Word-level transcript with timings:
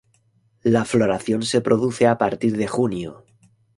La 0.63 0.83
floración 0.83 1.43
se 1.43 1.61
produce 1.61 2.07
a 2.07 2.17
partir 2.17 2.57
de 2.57 2.65
junio. 2.67 3.23